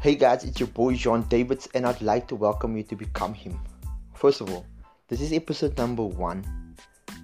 Hey 0.00 0.14
guys, 0.14 0.44
it's 0.44 0.60
your 0.60 0.68
boy 0.68 0.94
John 0.94 1.26
Davids, 1.28 1.68
and 1.74 1.84
I'd 1.84 2.00
like 2.00 2.28
to 2.28 2.36
welcome 2.36 2.76
you 2.76 2.84
to 2.84 2.94
Become 2.94 3.34
Him. 3.34 3.58
First 4.14 4.40
of 4.40 4.48
all, 4.48 4.64
this 5.08 5.20
is 5.20 5.32
episode 5.32 5.76
number 5.76 6.04
one, 6.04 6.44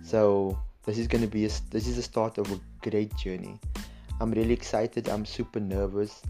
so 0.02 0.58
this 0.84 0.98
is 0.98 1.06
gonna 1.06 1.28
be 1.28 1.44
a, 1.44 1.50
this 1.70 1.86
is 1.86 1.94
the 1.94 2.02
start 2.02 2.36
of 2.36 2.50
a 2.50 2.58
great 2.82 3.16
journey. 3.16 3.60
I'm 4.20 4.32
really 4.32 4.52
excited. 4.52 5.08
I'm 5.08 5.24
super 5.24 5.60
nervous. 5.60 6.20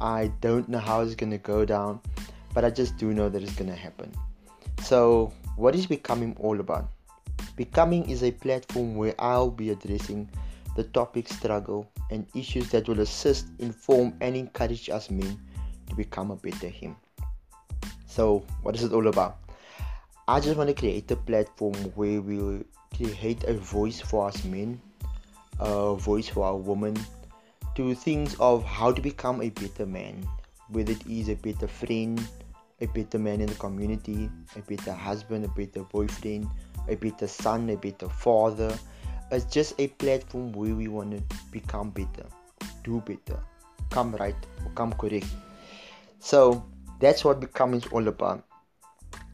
I 0.00 0.32
don't 0.40 0.68
know 0.68 0.80
how 0.80 1.00
it's 1.02 1.14
gonna 1.14 1.38
go 1.38 1.64
down, 1.64 2.00
but 2.54 2.64
I 2.64 2.70
just 2.70 2.96
do 2.96 3.12
know 3.12 3.28
that 3.28 3.40
it's 3.40 3.54
gonna 3.54 3.76
happen. 3.76 4.12
So, 4.82 5.32
what 5.54 5.76
is 5.76 5.86
Become 5.86 6.22
Him 6.22 6.34
all 6.40 6.58
about? 6.58 6.88
Become 7.54 7.92
Him 7.92 8.02
is 8.10 8.24
a 8.24 8.32
platform 8.32 8.96
where 8.96 9.14
I'll 9.20 9.48
be 9.48 9.70
addressing 9.70 10.28
the 10.74 10.82
topic 10.82 11.28
struggle 11.28 11.88
and 12.10 12.26
issues 12.34 12.68
that 12.70 12.88
will 12.88 12.98
assist, 12.98 13.46
inform, 13.60 14.12
and 14.20 14.34
encourage 14.34 14.90
us 14.90 15.08
men 15.08 15.38
to 15.94 16.02
become 16.02 16.30
a 16.30 16.36
better 16.36 16.68
him. 16.68 16.96
So, 18.06 18.44
what 18.62 18.74
is 18.74 18.84
it 18.84 18.92
all 18.92 19.06
about? 19.06 19.38
I 20.26 20.40
just 20.40 20.56
want 20.56 20.68
to 20.68 20.74
create 20.74 21.10
a 21.10 21.16
platform 21.16 21.74
where 21.94 22.20
we'll 22.20 22.62
create 22.96 23.44
a 23.44 23.54
voice 23.54 24.00
for 24.00 24.28
us 24.28 24.44
men, 24.44 24.80
a 25.60 25.94
voice 25.94 26.28
for 26.28 26.46
our 26.46 26.56
women, 26.56 26.96
to 27.74 27.94
things 27.94 28.36
of 28.40 28.64
how 28.64 28.92
to 28.92 29.02
become 29.02 29.42
a 29.42 29.50
better 29.50 29.84
man, 29.84 30.26
whether 30.68 30.92
it 30.92 31.06
is 31.06 31.28
a 31.28 31.34
better 31.34 31.66
friend, 31.66 32.26
a 32.80 32.86
better 32.86 33.18
man 33.18 33.40
in 33.40 33.46
the 33.46 33.54
community, 33.56 34.30
a 34.56 34.60
better 34.60 34.92
husband, 34.92 35.44
a 35.44 35.48
better 35.48 35.82
boyfriend, 35.82 36.48
a 36.88 36.94
better 36.94 37.26
son, 37.26 37.68
a 37.70 37.76
better 37.76 38.08
father. 38.08 38.76
It's 39.30 39.44
just 39.46 39.74
a 39.78 39.88
platform 39.88 40.52
where 40.52 40.74
we 40.74 40.88
want 40.88 41.10
to 41.12 41.36
become 41.50 41.90
better, 41.90 42.26
do 42.84 43.00
better, 43.00 43.40
come 43.90 44.14
right, 44.16 44.36
or 44.64 44.70
come 44.74 44.92
correct. 44.92 45.26
So 46.24 46.64
that's 47.00 47.22
what 47.22 47.38
become 47.38 47.74
him 47.74 47.80
is 47.80 47.86
all 47.92 48.08
about. 48.08 48.46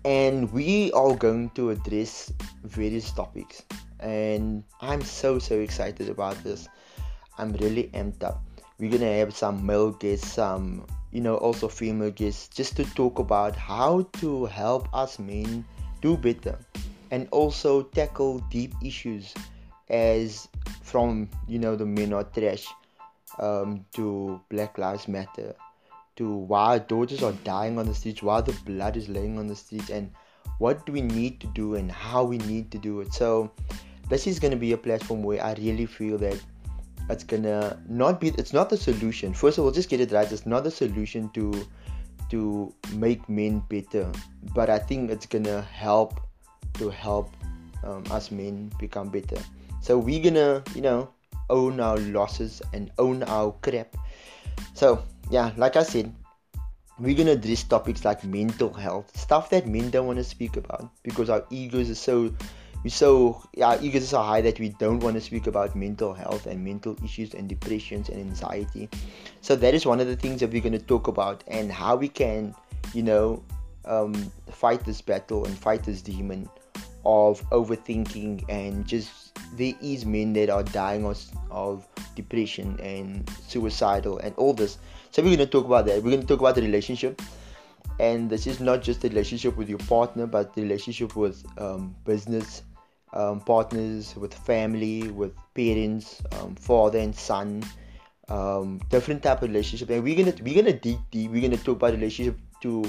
And 0.04 0.52
we 0.52 0.90
are 0.90 1.14
going 1.14 1.50
to 1.50 1.70
address 1.70 2.32
various 2.64 3.12
topics. 3.12 3.62
And 4.00 4.64
I'm 4.80 5.00
so 5.00 5.38
so 5.38 5.60
excited 5.60 6.08
about 6.08 6.42
this. 6.42 6.66
I'm 7.38 7.52
really 7.62 7.90
amped 7.94 8.24
up. 8.24 8.42
We're 8.80 8.90
gonna 8.90 9.14
have 9.22 9.36
some 9.36 9.64
male 9.64 9.92
guests, 9.92 10.32
some 10.32 10.84
you 11.12 11.20
know 11.20 11.36
also 11.36 11.68
female 11.68 12.10
guests, 12.10 12.48
just 12.48 12.74
to 12.78 12.84
talk 12.96 13.20
about 13.20 13.54
how 13.54 14.08
to 14.18 14.46
help 14.46 14.92
us 14.92 15.20
men 15.20 15.64
do 16.02 16.16
better 16.16 16.58
and 17.12 17.28
also 17.30 17.82
tackle 17.94 18.40
deep 18.50 18.74
issues 18.82 19.32
as 19.90 20.48
from 20.82 21.30
you 21.46 21.60
know 21.60 21.76
the 21.76 21.86
men 21.86 22.12
are 22.12 22.24
trash 22.24 22.66
um, 23.38 23.84
to 23.94 24.40
Black 24.50 24.76
Lives 24.76 25.06
Matter 25.06 25.54
to 26.20 26.30
why 26.30 26.78
daughters 26.78 27.22
are 27.22 27.32
dying 27.44 27.78
on 27.78 27.86
the 27.86 27.94
streets, 27.94 28.22
why 28.22 28.42
the 28.42 28.52
blood 28.66 28.94
is 28.94 29.08
laying 29.08 29.38
on 29.38 29.46
the 29.46 29.56
streets, 29.56 29.88
and 29.88 30.10
what 30.58 30.84
do 30.84 30.92
we 30.92 31.00
need 31.00 31.40
to 31.40 31.46
do 31.48 31.76
and 31.76 31.90
how 31.90 32.22
we 32.22 32.36
need 32.36 32.70
to 32.70 32.76
do 32.76 33.00
it. 33.00 33.14
So 33.14 33.50
this 34.10 34.26
is 34.26 34.38
gonna 34.38 34.56
be 34.56 34.72
a 34.72 34.76
platform 34.76 35.22
where 35.22 35.42
I 35.42 35.54
really 35.54 35.86
feel 35.86 36.18
that 36.18 36.38
it's 37.08 37.24
gonna 37.24 37.82
not 37.88 38.20
be 38.20 38.28
it's 38.36 38.52
not 38.52 38.68
the 38.68 38.76
solution. 38.76 39.32
First 39.32 39.56
of 39.56 39.64
all, 39.64 39.70
just 39.70 39.88
get 39.88 40.02
it 40.02 40.12
right. 40.12 40.30
It's 40.30 40.44
not 40.44 40.62
the 40.62 40.70
solution 40.70 41.30
to 41.30 41.66
to 42.28 42.74
make 42.92 43.26
men 43.30 43.64
better, 43.70 44.06
but 44.54 44.68
I 44.68 44.78
think 44.78 45.10
it's 45.10 45.24
gonna 45.24 45.62
help 45.62 46.20
to 46.74 46.90
help 46.90 47.32
um, 47.82 48.04
us 48.10 48.30
men 48.30 48.70
become 48.78 49.08
better. 49.08 49.38
So 49.80 49.96
we're 49.96 50.22
gonna, 50.22 50.62
you 50.74 50.82
know, 50.82 51.08
own 51.48 51.80
our 51.80 51.96
losses 51.96 52.60
and 52.74 52.90
own 52.98 53.22
our 53.22 53.52
crap. 53.62 53.96
So 54.74 55.02
yeah, 55.30 55.52
like 55.56 55.76
I 55.76 55.82
said, 55.82 56.14
we're 56.98 57.16
gonna 57.16 57.32
address 57.32 57.64
topics 57.64 58.04
like 58.04 58.24
mental 58.24 58.72
health, 58.72 59.16
stuff 59.16 59.50
that 59.50 59.66
men 59.66 59.90
don't 59.90 60.06
want 60.06 60.18
to 60.18 60.24
speak 60.24 60.56
about 60.56 60.90
because 61.02 61.30
our 61.30 61.44
egos 61.50 61.88
are 61.88 61.94
so 61.94 62.32
we're 62.84 62.90
so 62.90 63.42
our 63.62 63.80
egos 63.82 64.04
are 64.04 64.06
so 64.06 64.22
high 64.22 64.40
that 64.40 64.58
we 64.58 64.70
don't 64.70 65.00
want 65.00 65.14
to 65.14 65.20
speak 65.20 65.46
about 65.46 65.74
mental 65.74 66.12
health 66.12 66.46
and 66.46 66.64
mental 66.64 66.96
issues 67.04 67.34
and 67.34 67.48
depressions 67.48 68.08
and 68.08 68.20
anxiety. 68.20 68.88
So 69.40 69.56
that 69.56 69.74
is 69.74 69.86
one 69.86 70.00
of 70.00 70.06
the 70.06 70.16
things 70.16 70.40
that 70.40 70.50
we're 70.50 70.62
gonna 70.62 70.78
talk 70.78 71.08
about 71.08 71.44
and 71.46 71.72
how 71.72 71.96
we 71.96 72.08
can, 72.08 72.54
you 72.94 73.02
know, 73.02 73.42
um, 73.84 74.14
fight 74.50 74.84
this 74.84 75.00
battle 75.00 75.44
and 75.46 75.56
fight 75.56 75.84
this 75.84 76.02
demon 76.02 76.48
of 77.04 77.42
overthinking 77.50 78.44
and 78.48 78.86
just 78.86 79.32
there 79.56 79.74
is 79.80 80.04
men 80.04 80.32
that 80.34 80.50
are 80.50 80.62
dying 80.62 81.06
of, 81.06 81.22
of 81.50 81.89
depression 82.14 82.78
and 82.80 83.28
suicidal 83.46 84.18
and 84.18 84.34
all 84.36 84.52
this. 84.52 84.78
So 85.10 85.22
we're 85.22 85.36
going 85.36 85.38
to 85.38 85.46
talk 85.46 85.66
about 85.66 85.86
that. 85.86 86.02
We're 86.02 86.10
going 86.10 86.22
to 86.22 86.26
talk 86.26 86.40
about 86.40 86.54
the 86.54 86.62
relationship. 86.62 87.20
And 87.98 88.30
this 88.30 88.46
is 88.46 88.60
not 88.60 88.82
just 88.82 89.02
the 89.02 89.08
relationship 89.08 89.56
with 89.56 89.68
your 89.68 89.78
partner 89.78 90.26
but 90.26 90.54
the 90.54 90.62
relationship 90.62 91.16
with 91.16 91.44
um, 91.58 91.94
business 92.04 92.62
um, 93.12 93.40
partners 93.40 94.14
with 94.16 94.32
family 94.32 95.10
with 95.10 95.34
parents 95.54 96.22
um, 96.32 96.54
father 96.54 96.98
and 96.98 97.14
son 97.14 97.64
um, 98.28 98.80
different 98.88 99.22
type 99.22 99.42
of 99.42 99.48
relationship. 99.48 99.90
And 99.90 100.02
we're 100.02 100.16
gonna 100.16 100.36
we're 100.42 100.54
gonna 100.54 100.72
deep 100.72 101.00
deep. 101.10 101.30
We're 101.30 101.42
gonna 101.42 101.56
talk 101.56 101.76
about 101.76 101.92
relationship 101.92 102.38
to 102.62 102.84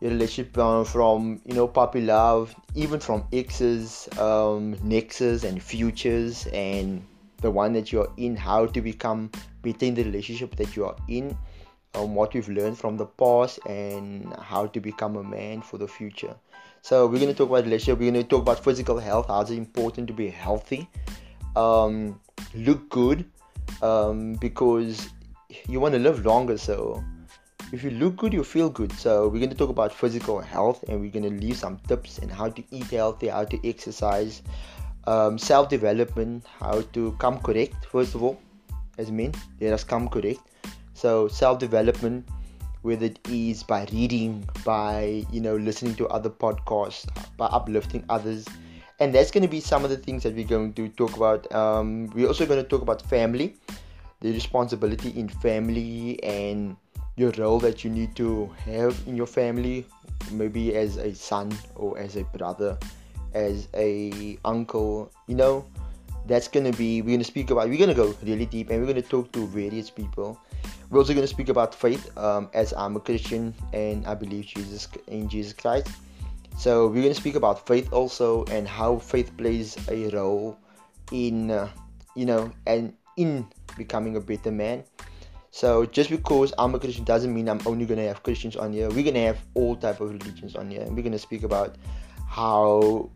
relationship 0.00 0.56
uh, 0.58 0.84
from 0.84 1.40
you 1.44 1.54
know 1.54 1.66
puppy 1.66 2.02
love 2.02 2.54
even 2.74 3.00
from 3.00 3.24
exes 3.32 4.08
um, 4.18 4.76
nexus 4.82 5.42
and 5.42 5.62
futures 5.62 6.46
and 6.48 7.02
the 7.40 7.50
one 7.50 7.72
that 7.72 7.92
you're 7.92 8.10
in 8.16 8.36
how 8.36 8.66
to 8.66 8.80
become 8.80 9.30
better 9.62 9.86
in 9.86 9.94
the 9.94 10.04
relationship 10.04 10.56
that 10.56 10.76
you 10.76 10.84
are 10.84 10.96
in 11.08 11.36
um, 11.94 12.14
what 12.14 12.34
we've 12.34 12.48
learned 12.48 12.78
from 12.78 12.96
the 12.96 13.06
past 13.06 13.58
and 13.66 14.32
how 14.40 14.66
to 14.66 14.80
become 14.80 15.16
a 15.16 15.22
man 15.22 15.62
for 15.62 15.78
the 15.78 15.88
future 15.88 16.34
so 16.82 17.06
we're 17.06 17.18
going 17.18 17.32
to 17.32 17.34
talk 17.34 17.48
about 17.48 17.64
relationship 17.64 17.98
we're 17.98 18.10
going 18.10 18.22
to 18.22 18.28
talk 18.28 18.42
about 18.42 18.62
physical 18.62 18.98
health 18.98 19.26
how 19.28 19.40
it's 19.40 19.50
important 19.50 20.06
to 20.06 20.12
be 20.12 20.28
healthy 20.28 20.88
um, 21.56 22.20
look 22.54 22.88
good 22.90 23.24
um, 23.82 24.34
because 24.34 25.08
you 25.68 25.80
want 25.80 25.94
to 25.94 26.00
live 26.00 26.24
longer 26.24 26.58
so 26.58 27.02
if 27.72 27.82
you 27.82 27.90
look 27.90 28.16
good, 28.16 28.32
you 28.32 28.44
feel 28.44 28.70
good. 28.70 28.92
So 28.92 29.28
we're 29.28 29.38
going 29.38 29.50
to 29.50 29.56
talk 29.56 29.70
about 29.70 29.92
physical 29.92 30.40
health, 30.40 30.84
and 30.88 31.00
we're 31.00 31.10
going 31.10 31.24
to 31.24 31.46
leave 31.46 31.56
some 31.56 31.78
tips 31.88 32.18
and 32.18 32.30
how 32.30 32.48
to 32.48 32.62
eat 32.70 32.90
healthy, 32.90 33.28
how 33.28 33.44
to 33.44 33.68
exercise, 33.68 34.42
um, 35.06 35.38
self-development, 35.38 36.44
how 36.58 36.82
to 36.92 37.12
come 37.18 37.38
correct. 37.40 37.86
First 37.86 38.14
of 38.14 38.22
all, 38.22 38.40
as 38.98 39.10
men, 39.10 39.32
let 39.60 39.72
us 39.72 39.84
come 39.84 40.08
correct. 40.08 40.40
So 40.94 41.28
self-development, 41.28 42.28
whether 42.82 43.06
it 43.06 43.18
is 43.28 43.62
by 43.62 43.86
reading, 43.92 44.48
by 44.64 45.24
you 45.30 45.40
know 45.40 45.56
listening 45.56 45.94
to 45.96 46.08
other 46.08 46.30
podcasts, 46.30 47.06
by 47.36 47.46
uplifting 47.46 48.04
others, 48.08 48.46
and 49.00 49.14
that's 49.14 49.30
going 49.30 49.42
to 49.42 49.48
be 49.48 49.60
some 49.60 49.84
of 49.84 49.90
the 49.90 49.96
things 49.96 50.22
that 50.22 50.34
we're 50.34 50.46
going 50.46 50.72
to 50.74 50.88
talk 50.88 51.16
about. 51.16 51.50
Um, 51.54 52.06
we're 52.14 52.28
also 52.28 52.46
going 52.46 52.62
to 52.62 52.68
talk 52.68 52.82
about 52.82 53.02
family, 53.02 53.56
the 54.20 54.32
responsibility 54.32 55.10
in 55.10 55.28
family, 55.28 56.22
and 56.22 56.76
your 57.16 57.30
role 57.32 57.58
that 57.60 57.84
you 57.84 57.90
need 57.90 58.14
to 58.16 58.46
have 58.64 58.96
in 59.06 59.16
your 59.16 59.26
family 59.26 59.86
maybe 60.32 60.74
as 60.74 60.96
a 60.96 61.14
son 61.14 61.52
or 61.74 61.98
as 61.98 62.16
a 62.16 62.24
brother 62.24 62.76
as 63.36 63.68
a 63.74 64.38
uncle 64.44 65.12
you 65.28 65.36
know 65.36 65.64
that's 66.26 66.48
gonna 66.48 66.72
be 66.72 67.02
we're 67.02 67.14
gonna 67.16 67.24
speak 67.24 67.50
about 67.50 67.68
we're 67.68 67.78
gonna 67.78 67.94
go 67.94 68.14
really 68.24 68.46
deep 68.46 68.70
and 68.70 68.80
we're 68.80 68.86
gonna 68.86 69.02
talk 69.02 69.30
to 69.32 69.46
various 69.46 69.90
people. 69.90 70.38
We're 70.90 71.00
also 71.00 71.14
gonna 71.14 71.26
speak 71.26 71.48
about 71.48 71.74
faith 71.74 72.16
um, 72.18 72.48
as 72.54 72.72
i'm 72.72 72.96
a 72.96 73.00
christian 73.00 73.54
and 73.72 74.06
i 74.06 74.14
believe 74.14 74.46
jesus 74.46 74.88
in 75.06 75.28
jesus 75.28 75.52
christ. 75.52 75.88
So 76.58 76.88
we're 76.88 77.02
gonna 77.02 77.14
speak 77.14 77.36
about 77.36 77.66
faith 77.66 77.92
also 77.92 78.44
and 78.50 78.66
how 78.66 78.98
faith 78.98 79.36
plays 79.36 79.76
a 79.88 80.08
role 80.08 80.56
in 81.12 81.50
uh, 81.50 81.68
you 82.14 82.26
know 82.26 82.50
and 82.66 82.92
in 83.16 83.46
becoming 83.76 84.16
a 84.16 84.20
better 84.20 84.50
man. 84.50 84.82
So 85.50 85.86
just 85.86 86.10
because 86.10 86.52
I'm 86.58 86.74
a 86.74 86.78
Christian 86.78 87.04
doesn't 87.04 87.32
mean 87.32 87.48
I'm 87.48 87.60
only 87.66 87.86
gonna 87.86 88.08
have 88.08 88.22
Christians 88.22 88.56
on 88.56 88.72
here. 88.72 88.88
We're 88.90 89.04
gonna 89.04 89.24
have 89.24 89.38
all 89.54 89.76
type 89.76 90.00
of 90.00 90.10
religions 90.10 90.56
on 90.56 90.70
here, 90.70 90.82
and 90.82 90.96
we're 90.96 91.02
gonna 91.02 91.18
speak 91.18 91.44
about 91.44 91.76
how 92.28 93.10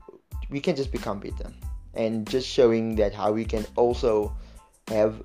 we 0.51 0.61
can 0.61 0.77
just 0.77 0.93
become 0.93 1.21
better, 1.21 1.53
and 1.95 2.29
just 2.29 2.49
showing 2.49 2.97
that 2.97 3.15
how 3.15 3.33
we 3.33 3.45
can 3.45 3.67
also 3.77 4.35
have 4.89 5.23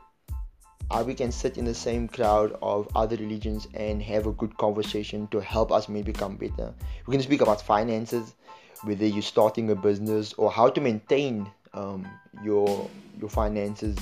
how 0.92 1.02
we 1.02 1.16
can 1.16 1.32
sit 1.32 1.58
in 1.58 1.66
the 1.66 1.74
same 1.74 2.08
crowd 2.08 2.56
of 2.62 2.88
other 2.96 3.16
religions 3.16 3.68
and 3.74 4.02
have 4.04 4.28
a 4.28 4.32
good 4.32 4.56
conversation 4.58 5.28
to 5.30 5.40
help 5.40 5.72
us 5.72 5.90
maybe 5.90 6.12
become 6.12 6.36
better. 6.36 6.74
we 7.08 7.12
can 7.12 7.24
speak 7.24 7.42
about 7.42 7.60
finances, 7.60 8.36
whether 8.84 9.06
you're 9.06 9.22
starting 9.24 9.72
a 9.72 9.76
business 9.76 10.34
or 10.34 10.52
how 10.52 10.70
to 10.70 10.80
maintain 10.80 11.50
um, 11.74 12.08
your 12.44 12.90
your 13.20 13.30
finances 13.30 13.98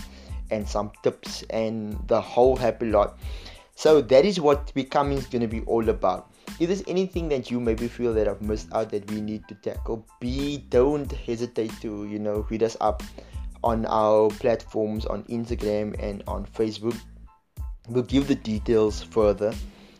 and 0.51 0.67
some 0.67 0.91
tips 1.03 1.43
and 1.49 1.97
the 2.07 2.19
whole 2.19 2.55
happy 2.55 2.87
lot. 2.87 3.17
So 3.75 4.01
that 4.01 4.25
is 4.25 4.39
what 4.39 4.73
become 4.73 5.11
him 5.11 5.17
is 5.17 5.25
going 5.25 5.41
to 5.41 5.47
be 5.47 5.61
all 5.61 5.87
about. 5.89 6.32
If 6.60 6.68
there's 6.68 6.84
anything 6.88 7.30
that 7.30 7.50
you 7.50 7.60
maybe 7.60 7.88
feel 7.88 8.13
that 8.13 8.28
I've 8.28 8.42
missed 8.42 8.74
out 8.74 8.90
that 8.92 9.10
we 9.12 9.22
need 9.22 9.48
to 9.48 9.56
tackle, 9.56 10.06
be 10.19 10.66
don't 10.69 11.12
hesitate 11.12 11.72
to 11.81 12.06
you 12.06 12.19
know 12.19 12.44
hit 12.44 12.63
us 12.63 12.78
up 12.81 13.04
on 13.63 13.86
our 13.86 14.30
platforms 14.30 15.06
on 15.06 15.24
Instagram 15.24 15.95
and 16.01 16.24
on 16.28 16.45
Facebook. 16.45 16.98
We'll 17.90 18.04
give 18.04 18.28
the 18.28 18.36
details 18.36 19.01
further. 19.01 19.54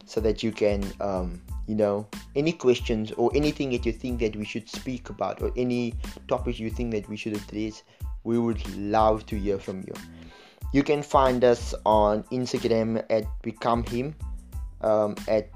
so 0.06 0.22
that 0.22 0.44
you 0.44 0.52
can 0.52 0.84
um, 1.02 1.42
you 1.68 1.76
know 1.76 2.08
any 2.36 2.52
questions 2.52 3.12
or 3.14 3.32
anything 3.34 3.70
that 3.72 3.86
you 3.86 3.92
think 3.92 4.20
that 4.20 4.36
we 4.36 4.46
should 4.46 4.70
speak 4.70 5.10
about 5.10 5.42
or 5.42 5.52
any 5.56 5.94
topics 6.28 6.60
you 6.60 6.70
think 6.70 6.92
that 6.92 7.08
we 7.10 7.16
should 7.16 7.36
address 7.36 7.84
we 8.24 8.38
would 8.38 8.62
love 8.78 9.26
to 9.26 9.38
hear 9.38 9.58
from 9.58 9.80
you 9.88 9.94
you 10.74 10.84
can 10.84 11.02
find 11.02 11.44
us 11.44 11.74
on 11.86 12.24
instagram 12.24 13.04
at 13.10 13.24
become 13.42 13.84
him 13.84 14.14
um, 14.82 15.16
at 15.28 15.50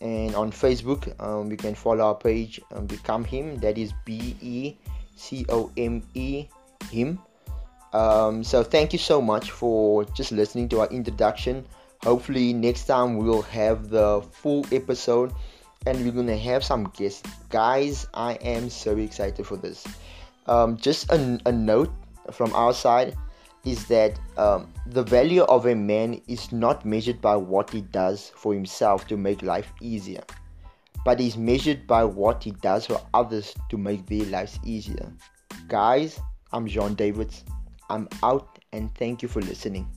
and 0.00 0.34
on 0.34 0.50
facebook 0.50 1.08
um, 1.20 1.50
you 1.50 1.56
can 1.56 1.74
follow 1.74 2.04
our 2.04 2.14
page 2.14 2.60
um, 2.72 2.86
become 2.86 3.24
him. 3.24 3.56
That 3.58 3.78
is 3.78 3.92
b-e-c-o-m-e 4.04 4.78
him. 6.90 7.18
Um, 7.92 8.42
so 8.42 8.62
thank 8.64 8.92
you 8.92 8.98
so 8.98 9.22
much 9.22 9.50
for 9.52 10.04
just 10.04 10.32
listening 10.32 10.68
to 10.70 10.80
our 10.80 10.88
introduction. 10.88 11.64
Hopefully 12.02 12.52
next 12.52 12.86
time 12.86 13.16
we'll 13.16 13.42
have 13.42 13.88
the 13.88 14.22
full 14.32 14.66
episode 14.72 15.32
and 15.86 16.04
we're 16.04 16.12
gonna 16.12 16.36
have 16.36 16.64
some 16.64 16.84
guests. 16.96 17.22
Guys 17.48 18.06
i 18.14 18.34
am 18.34 18.68
so 18.70 18.96
excited 18.96 19.46
for 19.46 19.56
this. 19.56 19.86
Um, 20.46 20.76
just 20.76 21.10
a, 21.10 21.40
a, 21.46 21.52
note 21.52 21.90
from 22.32 22.52
our 22.54 22.74
side 22.74 23.16
is 23.64 23.86
that 23.86 24.18
um, 24.36 24.72
the 24.86 25.02
value 25.02 25.42
of 25.42 25.66
a 25.66 25.74
man 25.74 26.20
is 26.28 26.52
not 26.52 26.84
measured 26.84 27.20
by 27.20 27.36
what 27.36 27.70
he 27.70 27.80
does 27.80 28.32
for 28.34 28.52
himself 28.52 29.06
to 29.08 29.16
make 29.16 29.42
life 29.42 29.72
easier 29.80 30.22
but 31.04 31.20
is 31.20 31.36
measured 31.36 31.86
by 31.86 32.02
what 32.02 32.42
he 32.42 32.50
does 32.50 32.86
for 32.86 33.00
others 33.12 33.54
to 33.68 33.76
make 33.76 34.06
their 34.06 34.24
lives 34.26 34.58
easier. 34.64 35.12
Guys 35.68 36.20
i'm 36.52 36.66
john 36.68 36.94
davids. 36.94 37.44
I'm 37.90 38.08
out 38.22 38.58
and 38.72 38.94
thank 38.94 39.22
you 39.22 39.28
for 39.28 39.42
listening 39.42 39.88